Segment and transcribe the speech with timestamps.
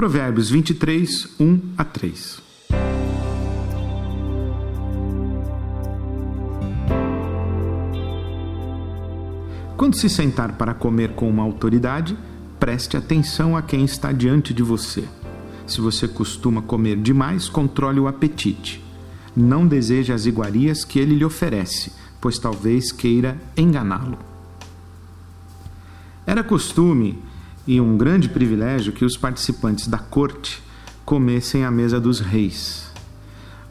[0.00, 2.40] Provérbios 23, 1 a 3.
[9.76, 12.16] Quando se sentar para comer com uma autoridade,
[12.58, 15.04] preste atenção a quem está diante de você.
[15.66, 18.82] Se você costuma comer demais, controle o apetite.
[19.36, 24.18] Não deseje as iguarias que ele lhe oferece, pois talvez queira enganá-lo.
[26.26, 27.22] Era costume
[27.70, 30.60] e um grande privilégio que os participantes da corte
[31.04, 32.90] comessem à mesa dos reis.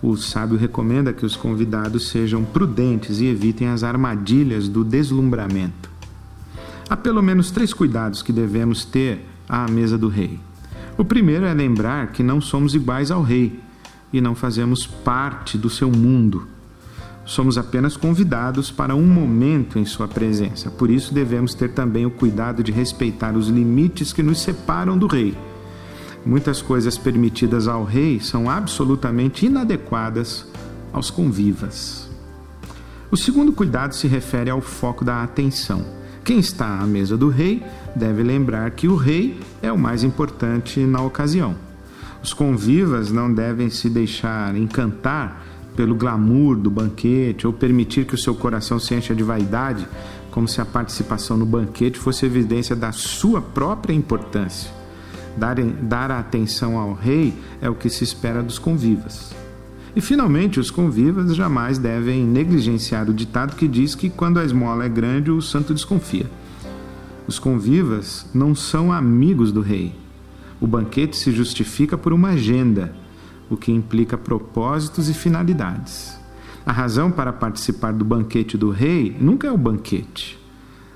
[0.00, 5.90] O sábio recomenda que os convidados sejam prudentes e evitem as armadilhas do deslumbramento.
[6.88, 10.38] Há pelo menos três cuidados que devemos ter à mesa do rei.
[10.96, 13.58] O primeiro é lembrar que não somos iguais ao rei
[14.12, 16.46] e não fazemos parte do seu mundo.
[17.28, 20.70] Somos apenas convidados para um momento em sua presença.
[20.70, 25.06] Por isso devemos ter também o cuidado de respeitar os limites que nos separam do
[25.06, 25.36] rei.
[26.24, 30.46] Muitas coisas permitidas ao rei são absolutamente inadequadas
[30.90, 32.08] aos convivas.
[33.10, 35.84] O segundo cuidado se refere ao foco da atenção.
[36.24, 37.62] Quem está à mesa do rei
[37.94, 41.54] deve lembrar que o rei é o mais importante na ocasião.
[42.22, 45.44] Os convivas não devem se deixar encantar
[45.78, 49.86] pelo glamour do banquete ou permitir que o seu coração se encha de vaidade,
[50.32, 54.72] como se a participação no banquete fosse evidência da sua própria importância.
[55.36, 59.32] Dar, dar atenção ao rei é o que se espera dos convivas.
[59.94, 64.84] E finalmente, os convivas jamais devem negligenciar o ditado que diz que quando a esmola
[64.84, 66.26] é grande, o santo desconfia.
[67.24, 69.94] Os convivas não são amigos do rei.
[70.60, 72.92] O banquete se justifica por uma agenda,
[73.50, 76.18] o que implica propósitos e finalidades.
[76.64, 80.38] A razão para participar do banquete do rei nunca é o banquete.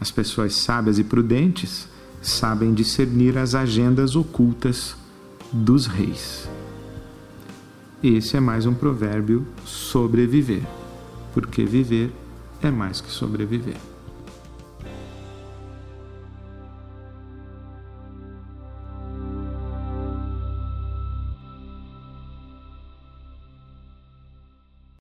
[0.00, 1.88] As pessoas sábias e prudentes
[2.20, 4.96] sabem discernir as agendas ocultas
[5.52, 6.48] dos reis.
[8.02, 10.62] Esse é mais um provérbio sobreviver,
[11.32, 12.12] porque viver
[12.60, 13.93] é mais que sobreviver.